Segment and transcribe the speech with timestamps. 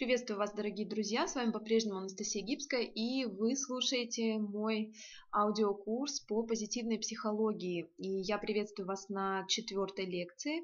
[0.00, 1.28] Приветствую вас, дорогие друзья!
[1.28, 4.94] С вами по-прежнему Анастасия Гибская, и вы слушаете мой
[5.30, 7.90] аудиокурс по позитивной психологии.
[7.98, 10.62] И я приветствую вас на четвертой лекции.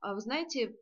[0.00, 0.74] А вы знаете,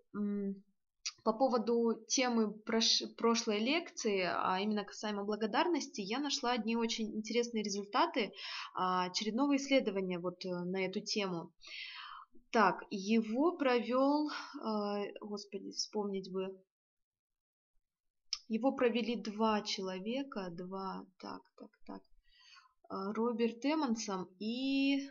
[1.25, 8.33] по поводу темы прошлой лекции, а именно касаемо благодарности, я нашла одни очень интересные результаты
[8.73, 11.53] а, очередного исследования вот э, на эту тему.
[12.53, 14.31] Так, его провел,
[14.63, 16.57] а, господи, вспомнить бы,
[18.49, 22.03] его провели два человека, два, так, так, так,
[22.89, 25.09] а, Роберт Эммонсом и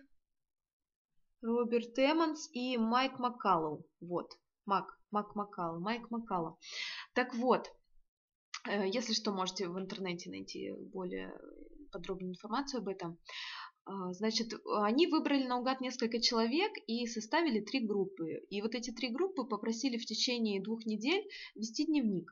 [1.42, 3.86] Роберт Эммонс и Майк Маккаллоу.
[4.00, 4.32] Вот,
[4.66, 6.58] Мак, Мак Маккаллоу, Майк Маккаллоу.
[7.14, 7.68] Так вот,
[8.70, 11.38] э, если что, можете в интернете найти более
[11.92, 13.20] подробную информацию об этом.
[13.86, 18.46] А, значит, они выбрали наугад несколько человек и составили три группы.
[18.50, 22.32] И вот эти три группы попросили в течение двух недель вести дневник.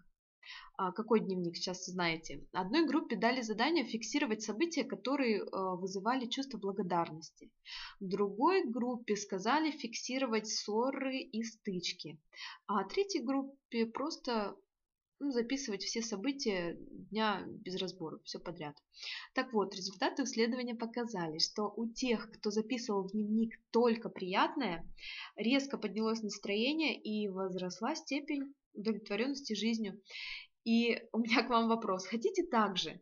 [0.75, 2.45] А, какой дневник сейчас знаете.
[2.51, 7.51] Одной группе дали задание фиксировать события, которые э, вызывали чувство благодарности.
[7.99, 12.19] Другой группе сказали фиксировать ссоры и стычки.
[12.67, 14.55] А третьей группе просто
[15.23, 18.75] ну, записывать все события дня без разбора, все подряд.
[19.33, 24.85] Так вот, результаты исследования показали, что у тех, кто записывал в дневник только приятное,
[25.37, 30.01] резко поднялось настроение и возросла степень удовлетворенности жизнью.
[30.63, 32.05] И у меня к вам вопрос.
[32.05, 33.01] Хотите так же?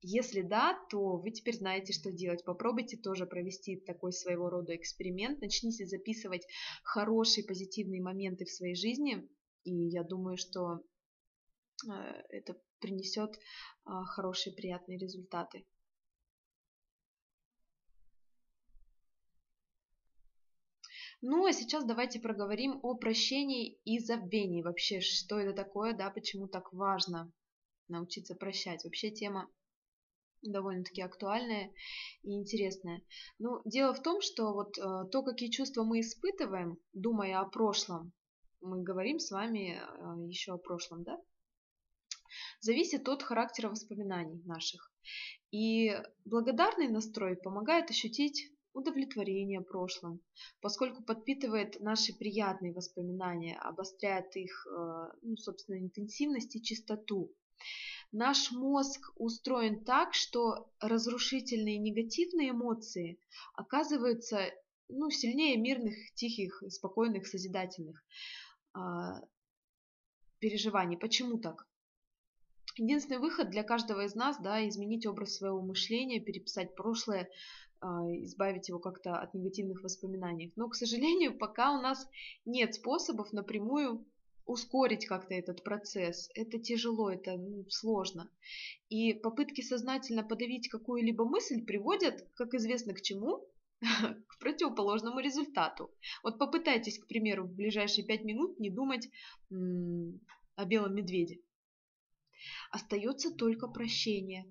[0.00, 2.44] Если да, то вы теперь знаете, что делать.
[2.44, 5.40] Попробуйте тоже провести такой своего рода эксперимент.
[5.40, 6.44] Начните записывать
[6.82, 9.28] хорошие позитивные моменты в своей жизни.
[9.62, 10.80] И я думаю, что
[11.88, 11.92] э,
[12.30, 13.38] это принесет
[13.84, 15.64] а, хорошие приятные результаты.
[21.24, 24.60] Ну, а сейчас давайте проговорим о прощении и забвении.
[24.60, 27.32] Вообще, что это такое, да, почему так важно
[27.86, 28.82] научиться прощать.
[28.82, 29.48] Вообще тема
[30.42, 31.72] довольно-таки актуальная
[32.24, 33.02] и интересная.
[33.38, 38.12] Ну, дело в том, что вот э, то, какие чувства мы испытываем, думая о прошлом,
[38.60, 41.20] мы говорим с вами э, еще о прошлом, да,
[42.60, 44.92] зависит от характера воспоминаний наших.
[45.52, 50.20] И благодарный настрой помогает ощутить удовлетворение прошлым,
[50.60, 57.34] поскольку подпитывает наши приятные воспоминания, обостряет их, э, ну, собственно, интенсивность и чистоту.
[58.10, 63.18] Наш мозг устроен так, что разрушительные негативные эмоции
[63.54, 64.50] оказываются
[64.88, 68.04] ну, сильнее мирных, тихих, спокойных, созидательных
[68.76, 68.80] э,
[70.38, 70.98] переживаний.
[70.98, 71.66] Почему так?
[72.76, 77.28] Единственный выход для каждого из нас, да, изменить образ своего мышления, переписать прошлое,
[77.80, 80.52] а, избавить его как-то от негативных воспоминаний.
[80.56, 82.08] Но, к сожалению, пока у нас
[82.44, 84.06] нет способов напрямую
[84.46, 86.28] ускорить как-то этот процесс.
[86.34, 88.30] Это тяжело, это ну, сложно.
[88.88, 93.46] И попытки сознательно подавить какую-либо мысль приводят, как известно, к чему?
[94.28, 95.90] к противоположному результату.
[96.22, 99.08] Вот попытайтесь, к примеру, в ближайшие пять минут не думать
[99.50, 101.40] о белом медведе.
[102.70, 104.44] Остается только прощение.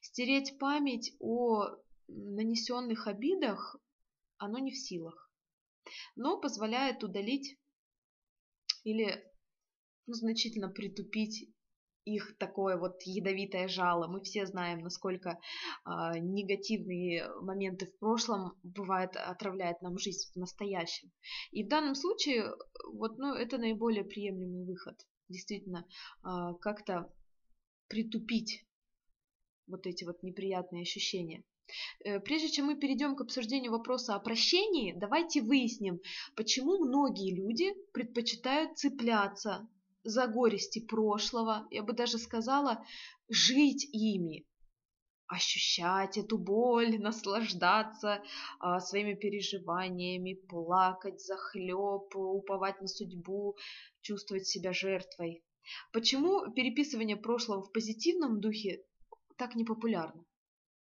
[0.00, 1.76] Стереть память о
[2.08, 3.76] нанесенных обидах
[4.38, 5.30] оно не в силах,
[6.16, 7.58] но позволяет удалить
[8.84, 9.24] или
[10.06, 11.50] ну, значительно притупить
[12.04, 14.06] их такое вот ядовитое жало.
[14.06, 21.10] Мы все знаем, насколько э, негативные моменты в прошлом бывает отравляют нам жизнь в настоящем.
[21.50, 22.54] И в данном случае
[22.94, 24.96] вот, ну, это наиболее приемлемый выход.
[25.28, 25.86] Действительно,
[26.24, 27.12] э, как-то
[27.88, 28.66] притупить
[29.66, 31.44] вот эти вот неприятные ощущения.
[32.04, 36.00] Э, прежде чем мы перейдем к обсуждению вопроса о прощении, давайте выясним,
[36.34, 39.68] почему многие люди предпочитают цепляться
[40.02, 42.84] за горести прошлого, я бы даже сказала,
[43.28, 44.46] жить ими,
[45.28, 48.22] ощущать эту боль, наслаждаться
[48.58, 53.56] а, своими переживаниями, плакать захлеб, уповать на судьбу,
[54.00, 55.44] чувствовать себя жертвой.
[55.92, 58.82] Почему переписывание прошлого в позитивном духе
[59.36, 60.24] так непопулярно?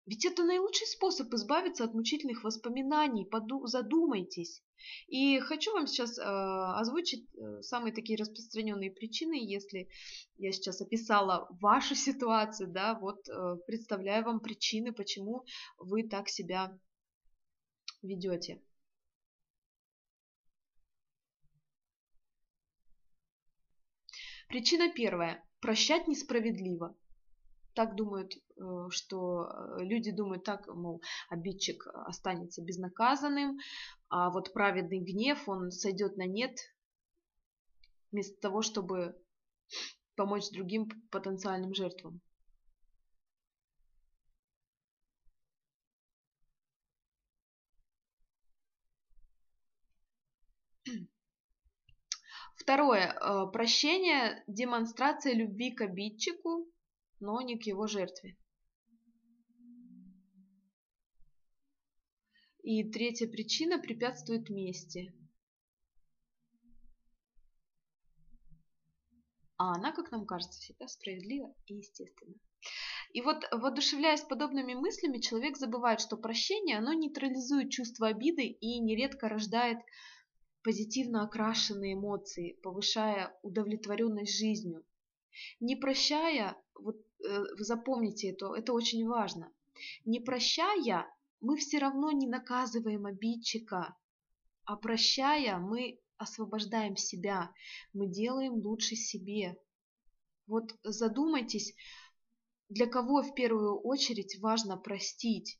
[0.05, 3.25] Ведь это наилучший способ избавиться от мучительных воспоминаний.
[3.25, 4.63] Поду задумайтесь.
[5.07, 9.89] И хочу вам сейчас э, озвучить э, самые такие распространенные причины, если
[10.37, 15.45] я сейчас описала вашу ситуацию, да, вот э, представляю вам причины, почему
[15.77, 16.77] вы так себя
[18.01, 18.61] ведете.
[24.47, 25.43] Причина первая.
[25.59, 26.95] Прощать несправедливо
[27.77, 33.59] так думают, э, что э, люди думают так, мол, обидчик останется безнаказанным,
[34.09, 36.57] а вот праведный гнев, он сойдет на нет,
[38.11, 39.15] вместо того, чтобы
[40.15, 42.19] помочь другим потенциальным жертвам.
[52.55, 53.13] Второе.
[53.21, 56.67] Э, прощение– демонстрация любви к обидчику,
[57.19, 58.37] но не к его жертве.
[62.63, 65.13] И третья причина препятствует мести.
[69.57, 72.35] А она, как нам кажется, всегда справедлива и естественна.
[73.13, 79.29] И вот, воодушевляясь подобными мыслями, человек забывает, что прощение, оно нейтрализует чувство обиды и нередко
[79.29, 79.79] рождает
[80.61, 84.85] позитивно окрашенные эмоции, повышая удовлетворенность жизнью.
[85.59, 89.51] Не прощая, вот э, запомните это, это очень важно.
[90.05, 91.05] Не прощая,
[91.41, 93.95] мы все равно не наказываем обидчика,
[94.65, 97.51] а прощая, мы освобождаем себя,
[97.93, 99.57] мы делаем лучше себе.
[100.47, 101.75] Вот задумайтесь,
[102.69, 105.59] для кого в первую очередь важно простить?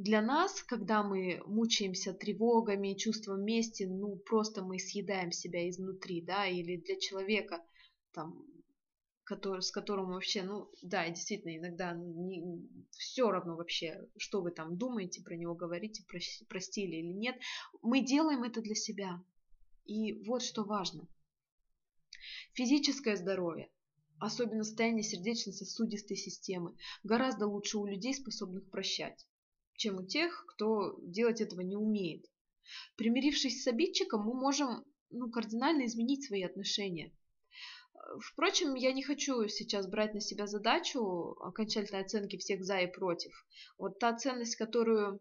[0.00, 6.46] для нас, когда мы мучаемся тревогами, чувством мести, ну, просто мы съедаем себя изнутри, да,
[6.46, 7.62] или для человека,
[8.12, 8.46] там,
[9.30, 12.42] который, с которым вообще, ну, да, действительно, иногда не,
[12.90, 16.04] все равно вообще, что вы там думаете про него, говорите,
[16.48, 17.36] простили или нет,
[17.80, 19.22] мы делаем это для себя.
[19.84, 21.06] И вот что важно.
[22.54, 23.70] Физическое здоровье,
[24.18, 29.28] особенно состояние сердечно-сосудистой системы, гораздо лучше у людей, способных прощать
[29.76, 32.26] чем у тех, кто делать этого не умеет.
[32.96, 37.14] Примирившись с обидчиком, мы можем ну, кардинально изменить свои отношения.
[38.20, 43.32] Впрочем, я не хочу сейчас брать на себя задачу окончательной оценки всех за и против.
[43.78, 45.20] Вот та ценность, которую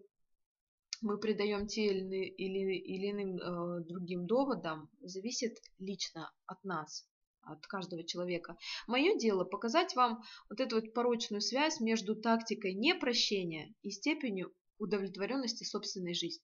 [1.01, 7.07] мы придаем те или, иным э, другим доводам, зависит лично от нас
[7.41, 8.57] от каждого человека.
[8.87, 15.63] Мое дело показать вам вот эту вот порочную связь между тактикой непрощения и степенью удовлетворенности
[15.63, 16.43] собственной жизни.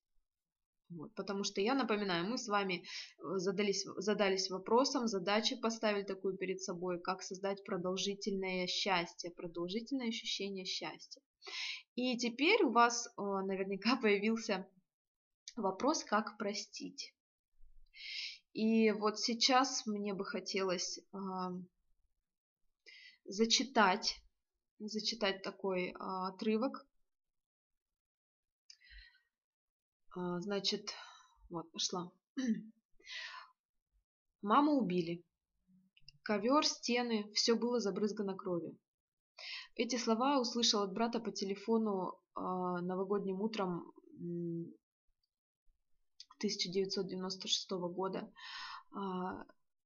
[0.89, 6.37] Вот, потому что я напоминаю, мы с вами э, задались, задались вопросом, задачей поставили такую
[6.37, 11.21] перед собой, как создать продолжительное счастье, продолжительное ощущение счастья.
[11.95, 14.67] И теперь у вас наверняка появился
[15.55, 17.13] вопрос, как простить.
[18.53, 21.17] И вот сейчас мне бы хотелось э,
[23.25, 24.21] зачитать,
[24.79, 26.87] зачитать такой э, отрывок.
[30.04, 30.93] Э, значит,
[31.49, 32.11] вот, пошла.
[34.41, 35.23] Маму убили.
[36.23, 38.77] Ковер, стены, все было забрызгано кровью.
[39.75, 43.91] Эти слова услышал от брата по телефону э, новогодним утром
[46.37, 48.31] 1996 года.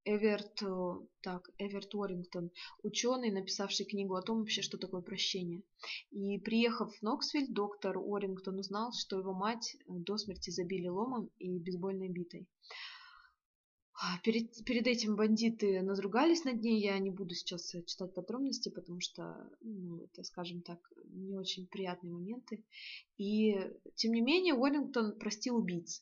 [0.06, 2.52] Эверт, э, так, Эверт Уоррингтон,
[2.84, 5.64] ученый, написавший книгу о том вообще, что такое прощение.
[6.12, 11.60] И приехав в Ноксвиль, доктор Уоррингтон узнал, что его мать до смерти забили ломом и
[11.60, 12.48] бейсбольной битой.
[14.02, 16.82] А, перед, перед этим бандиты надругались над ней.
[16.82, 20.80] Я не буду сейчас читать подробности, потому что, ну, это, скажем так,
[21.10, 22.64] не очень приятные моменты.
[23.18, 23.58] И,
[23.96, 26.02] тем не менее, Уоррингтон простил убийц.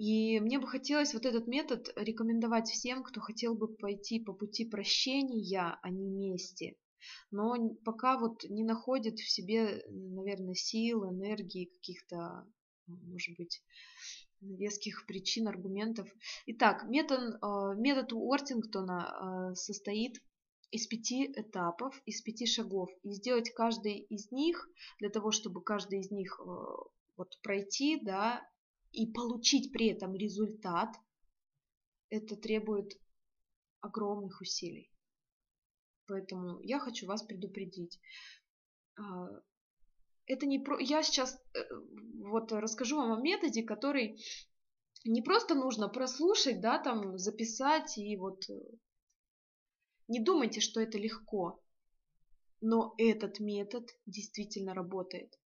[0.00, 4.64] И мне бы хотелось вот этот метод рекомендовать всем, кто хотел бы пойти по пути
[4.64, 6.78] прощения, а не мести.
[7.30, 12.46] Но пока вот не находит в себе, наверное, сил, энергии, каких-то,
[12.86, 13.62] может быть,
[14.40, 16.08] веских причин, аргументов.
[16.46, 20.22] Итак, метод, э, метод Уортингтона э, состоит
[20.70, 22.88] из пяти этапов, из пяти шагов.
[23.02, 24.66] И сделать каждый из них,
[24.98, 26.44] для того, чтобы каждый из них э,
[27.18, 28.42] вот пройти, да,
[28.92, 30.96] и получить при этом результат,
[32.08, 33.00] это требует
[33.80, 34.90] огромных усилий.
[36.06, 38.00] Поэтому я хочу вас предупредить.
[38.96, 39.28] А,
[40.26, 40.78] это не про...
[40.80, 41.60] Я сейчас э,
[42.24, 44.20] вот расскажу вам о методе, который
[45.04, 48.48] не просто нужно прослушать, да, там записать и вот...
[48.50, 48.60] Э,
[50.08, 51.62] не думайте, что это легко.
[52.60, 55.39] Но этот метод действительно работает.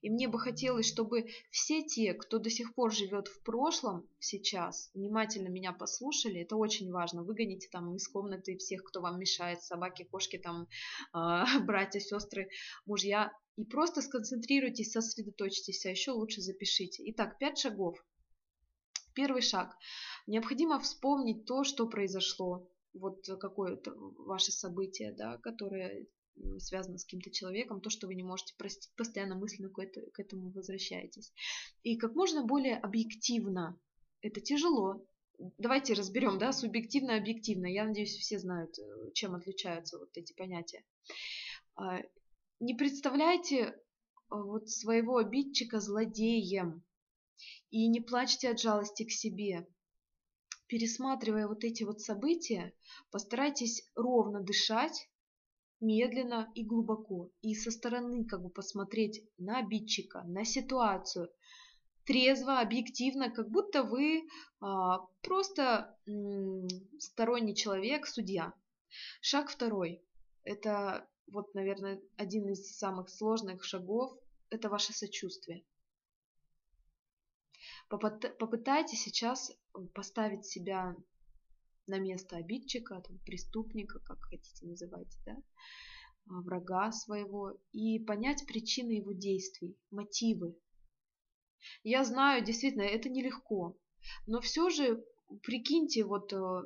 [0.00, 4.90] И мне бы хотелось, чтобы все те, кто до сих пор живет в прошлом сейчас,
[4.94, 6.40] внимательно меня послушали.
[6.40, 7.22] Это очень важно.
[7.22, 10.68] Выгоните там из комнаты всех, кто вам мешает, собаки, кошки, там,
[11.14, 12.48] э, братья, сестры,
[12.86, 13.32] мужья.
[13.56, 17.02] И просто сконцентрируйтесь, сосредоточьтесь, а еще лучше запишите.
[17.10, 18.02] Итак, пять шагов.
[19.14, 19.76] Первый шаг.
[20.26, 26.06] Необходимо вспомнить то, что произошло вот какое-то ваше событие, да, которое
[26.58, 30.20] связано с каким-то человеком, то, что вы не можете простить, постоянно мысленно к, это, к
[30.20, 31.32] этому возвращаетесь.
[31.82, 33.78] И как можно более объективно,
[34.20, 35.06] это тяжело,
[35.58, 37.66] давайте разберем, да, субъективно, объективно.
[37.66, 40.84] Я надеюсь, все знают, э, чем отличаются вот эти понятия.
[41.74, 42.00] А,
[42.60, 43.74] не представляйте э,
[44.28, 46.82] вот своего обидчика злодеем
[47.70, 49.66] и не плачьте от жалости к себе.
[50.68, 52.72] Пересматривая вот эти вот события,
[53.10, 55.10] постарайтесь ровно дышать,
[55.82, 61.28] медленно и глубоко, и со стороны как бы посмотреть на обидчика, на ситуацию,
[62.04, 64.26] трезво, объективно, как будто вы
[64.60, 68.54] а, просто м, сторонний человек, судья.
[69.20, 70.02] Шаг второй.
[70.44, 74.12] Это вот, наверное, один из самых сложных шагов.
[74.50, 75.64] Это ваше сочувствие.
[77.88, 79.52] Попытайтесь сейчас
[79.94, 80.96] поставить себя
[81.86, 85.36] на место обидчика, там, преступника, как хотите называть, да,
[86.28, 90.56] а, врага своего, и понять причины его действий, мотивы,
[91.84, 93.76] я знаю, действительно, это нелегко.
[94.26, 95.04] Но все же
[95.42, 96.62] прикиньте, вот э,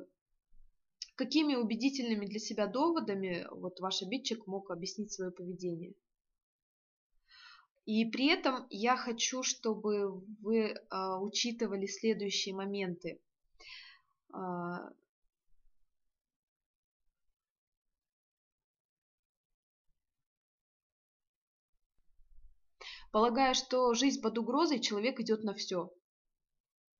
[1.15, 5.93] какими убедительными для себя доводами вот ваш обидчик мог объяснить свое поведение.
[7.85, 13.21] И при этом я хочу, чтобы вы а, учитывали следующие моменты.
[14.33, 14.89] А,
[23.17, 25.91] Полагая, что жизнь под угрозой, человек идет на все.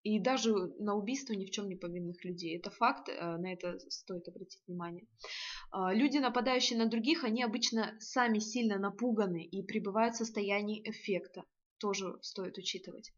[0.02, 2.58] И даже на убийство ни в чем не повинных людей.
[2.58, 5.06] Это факт, э, на это стоит обратить внимание.
[5.70, 11.44] А, люди, нападающие на других, они обычно сами сильно напуганы и пребывают в состоянии эффекта.
[11.78, 13.14] Тоже стоит учитывать.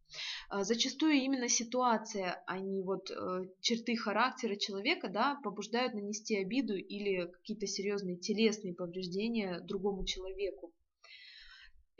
[0.50, 6.76] А, зачастую именно ситуация, а не вот э, черты характера человека, да, побуждают нанести обиду
[6.76, 10.74] или какие-то серьезные телесные повреждения другому человеку.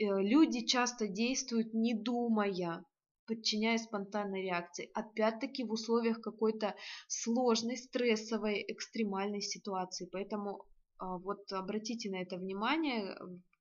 [0.00, 2.84] Э, люди часто действуют не думая,
[3.26, 4.90] подчиняясь спонтанной реакции.
[4.94, 6.74] Опять-таки в условиях какой-то
[7.06, 10.08] сложной, стрессовой, экстремальной ситуации.
[10.10, 10.64] Поэтому
[10.98, 13.16] а, вот обратите на это внимание,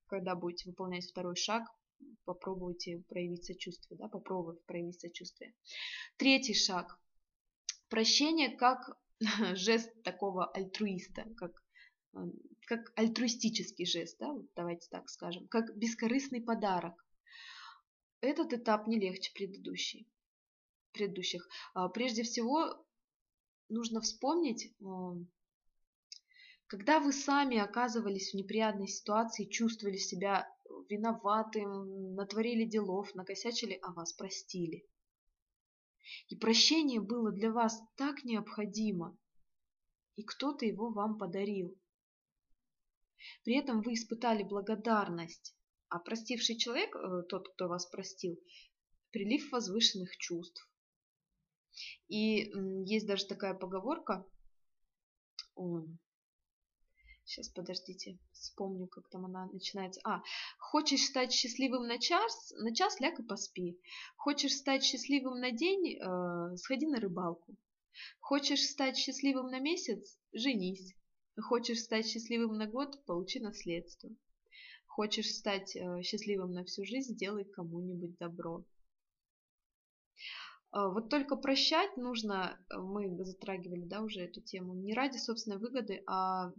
[0.08, 1.64] когда будете выполнять второй шаг,
[2.26, 5.54] попробуйте проявить сочувствие, да, попробуйте проявить сочувствие.
[6.18, 7.00] Третий шаг.
[7.90, 8.80] Прощение как
[9.56, 11.52] жест такого альтруиста, как
[12.66, 17.06] как альтруистический жест, да, вот давайте так скажем, как бескорыстный подарок.
[18.22, 20.08] Этот этап не легче предыдущий,
[20.92, 21.48] предыдущих.
[21.74, 22.86] А, прежде всего,
[23.70, 24.74] нужно вспомнить,
[26.68, 30.48] когда вы сами оказывались в неприятной ситуации, чувствовали себя
[30.90, 34.86] виноватым, натворили делов, накосячили, а вас простили.
[36.28, 39.18] И прощение было для вас так необходимо,
[40.16, 41.76] и кто-то его вам подарил.
[43.44, 45.56] При этом вы испытали благодарность,
[45.90, 48.40] а простивший человек, э, тот, кто вас простил,
[49.12, 50.70] прилив возвышенных чувств.
[52.08, 52.52] И
[52.86, 54.26] есть даже такая поговорка,
[57.30, 60.02] сейчас подождите, вспомню, как там она начинается.
[60.04, 60.22] А,
[60.58, 63.80] хочешь стать счастливым на час, на час ляг и поспи.
[64.18, 67.56] Хочешь стать счастливым на день, э, сходи на рыбалку.
[68.20, 70.96] Хочешь стать счастливым на месяц, женись.
[71.42, 74.10] Хочешь стать счастливым на год– получи наследство.
[74.88, 78.66] Хочешь стать э, счастливым на всю жизнь– сделай кому-нибудь добро.
[80.72, 85.58] А, вот только прощать нужно, э, мы затрагивали да, уже эту тему, не ради собственной
[85.58, 86.52] выгоды, а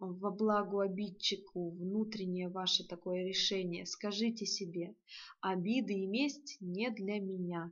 [0.00, 3.84] во благо обидчику, внутреннее ваше такое решение.
[3.84, 4.96] Скажите себе,
[5.40, 7.70] обиды и месть не для меня.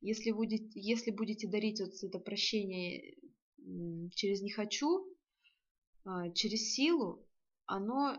[0.00, 3.16] Если будете, если будете дарить вот это прощение
[4.14, 5.06] через «не хочу»,
[6.04, 7.26] а, через силу,
[7.66, 8.16] оно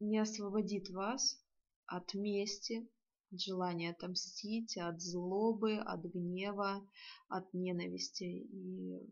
[0.00, 1.42] не освободит вас
[1.86, 2.88] от мести,
[3.32, 6.86] от желания отомстить, от злобы, от гнева,
[7.28, 8.24] от ненависти.
[8.24, 9.10] И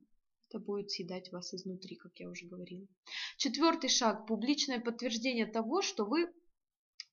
[0.49, 2.87] это будет съедать вас изнутри, как я уже говорила.
[3.37, 6.31] Четвертый шаг– публичное подтверждение того, что вы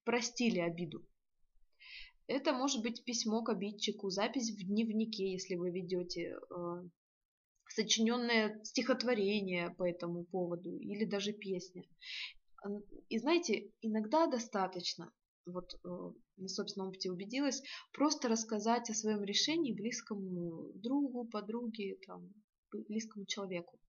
[0.03, 1.05] простили обиду.
[2.27, 6.89] Это может быть письмо к обидчику, запись в дневнике, если вы ведете э,
[7.69, 11.83] сочиненное стихотворение по этому поводу или даже песня.
[13.07, 15.13] И знаете, иногда достаточно,
[15.45, 15.87] вот э,
[16.35, 22.33] на собственном опыте убедилась, просто рассказать о своем решении близкому другу, подруге, там,
[22.89, 23.79] близкому человеку.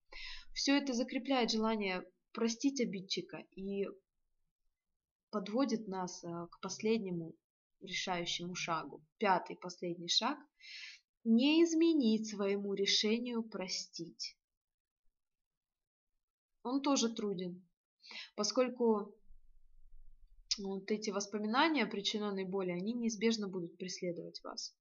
[0.54, 3.87] Все это закрепляет желание простить обидчика и
[5.30, 7.35] подводит нас э, к последнему
[7.80, 9.04] решающему шагу.
[9.18, 10.38] Пятый последний шаг
[11.25, 14.37] не изменить своему решению простить.
[16.62, 17.66] Он тоже труден,
[18.35, 19.14] поскольку
[20.58, 24.76] вот эти воспоминания о причиненной боли, они неизбежно будут преследовать вас.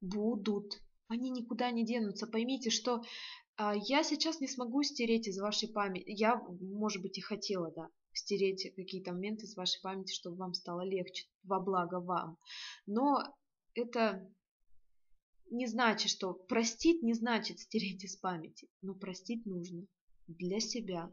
[0.00, 0.80] Будут.
[1.08, 2.26] Они никуда не денутся.
[2.26, 3.02] Поймите, что
[3.56, 6.04] а, я сейчас не смогу стереть из вашей памяти.
[6.06, 7.88] Я, может быть, и хотела, да,
[8.18, 12.38] стереть какие-то моменты из вашей памяти, чтобы вам стало легче, во благо вам.
[12.86, 13.22] Но
[13.74, 14.28] это
[15.50, 19.86] не значит, что простить не значит стереть из памяти, но простить нужно
[20.26, 21.10] для себя,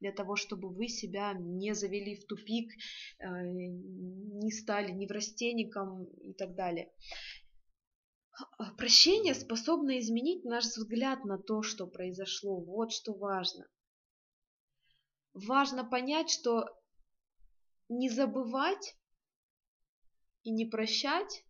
[0.00, 2.72] для того, чтобы вы себя не завели в тупик,
[3.20, 6.92] э, не стали неврастенником и так далее.
[8.78, 12.60] Прощение способно изменить наш взгляд на то, что произошло.
[12.60, 13.68] Вот что важно.
[15.34, 16.68] Важно понять, что
[17.88, 18.96] не забывать
[20.42, 21.44] и не прощать,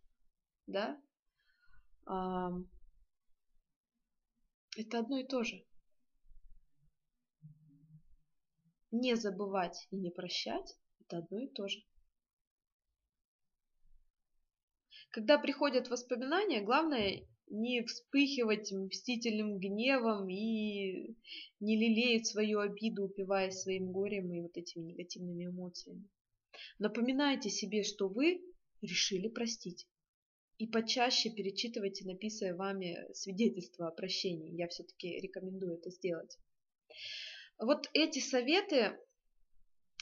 [0.67, 1.01] да,
[2.05, 2.59] это
[4.99, 5.65] одно и то же.
[8.91, 11.79] Не забывать и не прощать– это одно и то же.
[15.09, 21.15] Когда приходят воспоминания, главное не вспыхивать мстительным гневом и
[21.59, 26.09] не лелеять свою обиду, упиваясь своим горем и вот этими негативными эмоциями.
[26.79, 28.41] Напоминайте себе, что вы
[28.81, 29.87] решили простить.
[30.57, 34.55] И почаще перечитывайте написанное вами свидетельство о прощении.
[34.55, 36.37] Я все-таки рекомендую это сделать.
[37.59, 38.95] Вот эти советы э,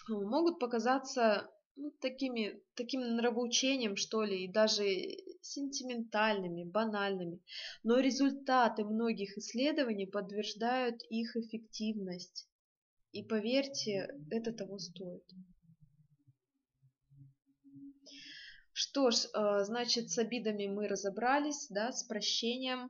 [0.10, 4.84] могут показаться ну, такими, таким нравоучением, что ли, и даже
[5.42, 7.42] сентиментальными, банальными.
[7.84, 12.48] Но результаты многих исследований подтверждают их эффективность.
[13.12, 15.24] И поверьте, это того стоит.
[18.74, 22.90] Что ж, э, значит, с обидами мы разобрались, да, с прощением.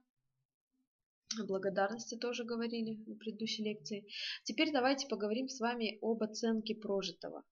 [1.39, 4.05] О благодарности тоже говорили в предыдущей лекции.
[4.43, 7.43] Теперь давайте поговорим с вами об оценке прожитого.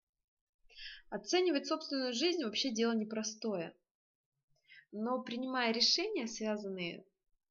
[1.10, 3.76] Оценивать собственную жизнь вообще дело непростое.
[4.92, 7.06] Но принимая решения, связанные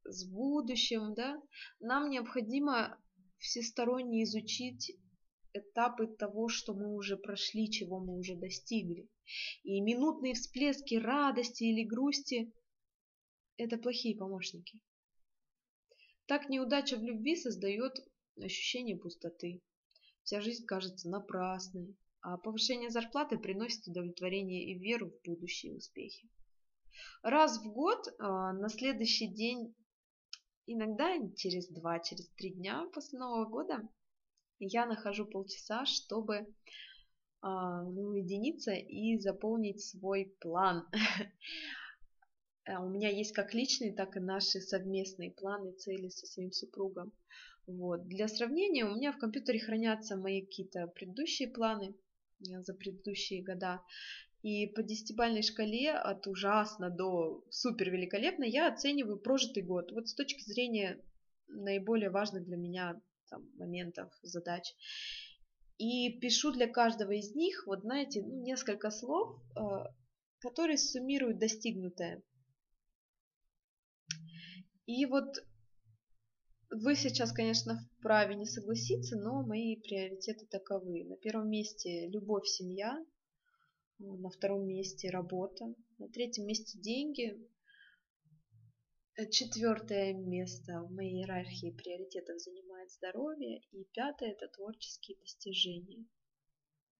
[0.04, 1.40] с будущим, да,
[1.80, 2.98] нам необходимо
[3.38, 4.96] всесторонне изучить
[5.52, 9.08] этапы того, что мы уже прошли, чего мы уже достигли.
[9.62, 12.52] И минутные всплески радости или грусти–
[13.56, 14.80] это плохие помощники.
[16.26, 17.94] Так неудача в любви создает
[18.36, 19.62] ощущение пустоты.
[20.22, 26.28] Вся жизнь кажется напрасной, а повышение зарплаты приносит удовлетворение и веру в будущие успехи.
[27.22, 29.74] Раз в год, а, на следующий день,
[30.66, 33.88] иногда через два, через три дня после Нового года,
[34.60, 36.46] я нахожу полчаса, чтобы
[37.40, 40.86] а, уединиться и заполнить свой план.
[42.70, 47.12] А, у меня есть как личные, так и наши совместные планы, цели со своим супругом.
[47.66, 48.06] Вот.
[48.08, 51.94] Для сравнения, у меня в компьютере хранятся мои какие-то предыдущие планы
[52.40, 53.82] э, за предыдущие года.
[54.48, 59.92] И по десятибальной шкале от ужасно до супер великолепно я оцениваю прожитый год.
[59.92, 61.04] Вот с точки зрения
[61.48, 64.64] наиболее важных для меня там, моментов, задач.
[65.76, 69.60] И пишу для каждого из них, вот знаете, ну, несколько слов, э,
[70.38, 72.22] которые суммируют достигнутое.
[74.86, 75.44] И вот
[76.70, 81.04] вы сейчас, конечно, вправе не согласиться, но мои приоритеты таковы.
[81.04, 82.98] На первом месте любовь, семья,
[83.98, 87.38] на втором месте работа, на третьем месте деньги,
[89.18, 93.62] Э, Четвертое место в моей иерархии приоритетов занимает здоровье.
[93.72, 96.06] И пятое– это творческие достижения.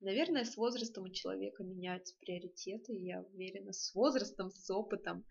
[0.01, 5.25] Наверное, с возрастом у человека меняются приоритеты, я уверена, с возрастом, с опытом.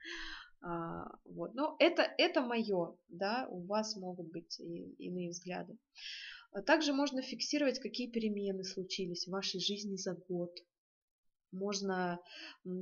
[0.61, 1.53] А, вот.
[1.55, 5.77] Но это, это мое, да, у вас могут быть и, иные взгляды.
[6.51, 10.57] А также можно фиксировать, какие перемены случились в вашей жизни за год,
[11.51, 12.19] можно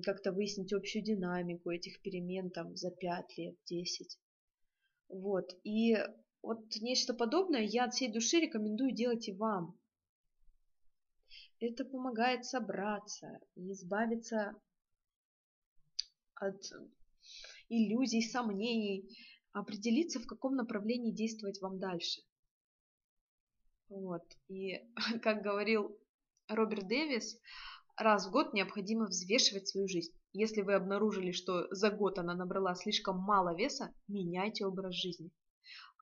[0.04, 4.19] как-то выяснить общую динамику этих перемен там за 5 лет, 10.
[5.10, 5.51] Вот.
[5.63, 5.97] И
[6.41, 9.78] вот нечто подобное я от всей души рекомендую делать и вам.
[11.60, 14.56] Это помогает собраться и избавиться
[16.36, 16.62] от
[17.69, 19.10] иллюзий, сомнений,
[19.54, 22.21] определиться, в каком направлении действовать вам дальше.
[23.89, 24.23] Вот.
[24.49, 24.75] И,
[25.23, 25.97] как говорил
[26.47, 27.39] Роберт Дэвис,
[27.97, 30.13] раз в год необходимо взвешивать свою жизнь.
[30.34, 35.31] Если вы обнаружили, что за год она набрала слишком мало веса, меняйте образ жизни.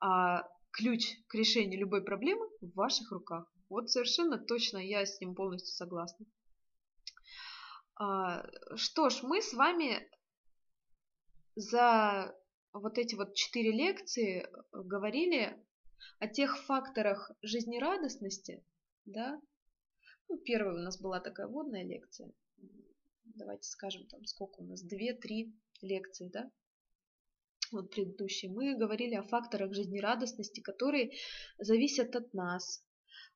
[0.02, 3.52] А ключ к решению любой проблемы в ваших руках.
[3.70, 6.26] Вот совершенно точно я с ним полностью согласна.
[7.96, 10.10] А, что ж, мы с вами
[11.56, 12.36] за
[12.74, 15.64] вот эти вот четыре лекции говорили
[16.20, 18.66] о тех факторах жизнерадостности,
[19.06, 19.40] да,
[20.30, 22.32] ну, первая у нас была такая водная лекция.
[23.24, 26.52] Давайте скажем, там сколько у нас, две-три лекции, да?
[27.74, 31.12] вот предыдущий, мы говорили о факторах жизнерадостности, которые
[31.58, 32.86] зависят от нас.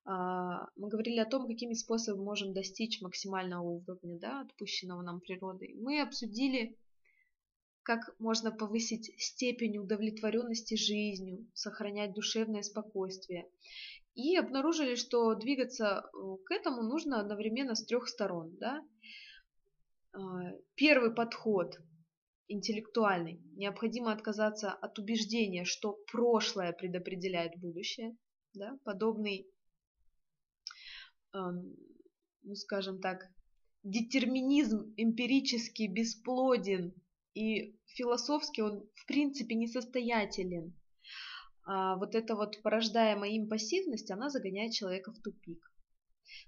[0.06, 5.76] А, мы говорили о том, какими способами можем достичь максимального уровня, да, отпущенного нам природой.
[5.80, 6.78] Мы обсудили,
[7.84, 13.50] как можно повысить степень удовлетворенности жизнью, сохранять душевное спокойствие.
[14.18, 18.58] И обнаружили, что двигаться э, к этому нужно одновременно с трех сторон.
[18.58, 18.84] Да?
[20.12, 20.20] А,
[20.74, 21.78] первый подход
[22.48, 23.40] интеллектуальный.
[23.56, 28.18] Необходимо отказаться от убеждения, что прошлое предопределяет будущее.
[28.56, 28.80] Да?
[28.84, 29.48] Подобный,
[31.32, 33.30] ну скажем так,
[33.84, 36.96] детерминизм эмпирически бесплоден
[37.36, 40.74] и философски он в принципе несостоятелен.
[41.70, 45.60] А вот эта вот порождаемая им пассивность, она загоняет человека в тупик.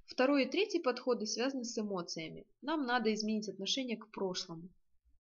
[0.06, 2.48] Второй и третий подходы связаны с эмоциями.
[2.62, 4.70] Нам надо изменить отношение к прошлому.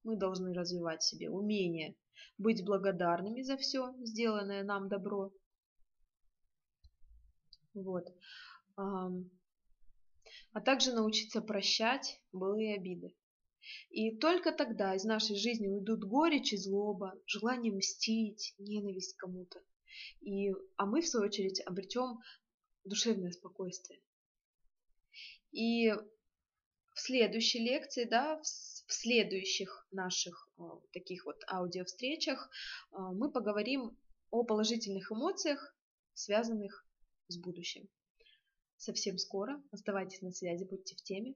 [0.06, 1.98] Мы должны развивать в себе умение
[2.38, 5.34] быть благодарными за все сделанное нам добро.
[7.74, 8.06] Вот.
[8.78, 9.12] А
[10.64, 13.14] также научиться прощать былые обиды.
[13.90, 19.60] И только тогда из нашей жизни уйдут горечь и злоба, желание мстить, ненависть кому-то.
[20.22, 22.20] И, а мы, в свою очередь, обретем
[22.84, 24.00] душевное спокойствие.
[25.52, 32.50] И в следующей лекции, да, в следующих наших э, таких вот аудиовстречах
[32.92, 33.98] э, мы поговорим
[34.32, 35.76] о положительных эмоциях,
[36.14, 36.86] связанных
[37.28, 37.88] с будущим.
[38.78, 39.62] Совсем скоро.
[39.72, 41.36] Оставайтесь на связи, будьте в теме.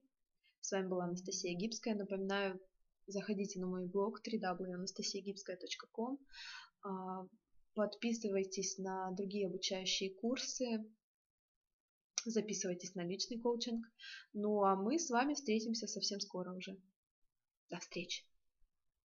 [0.62, 1.96] С вами была Анастасия Гибская.
[1.96, 2.60] Напоминаю,
[3.08, 6.20] заходите на мой блог www.anastasiagibskaya.com.
[7.74, 10.86] Подписывайтесь на другие обучающие курсы,
[12.26, 13.86] записывайтесь на личный коучинг.
[14.34, 16.78] Ну а мы с вами встретимся совсем скоро уже.
[17.70, 18.24] До встречи!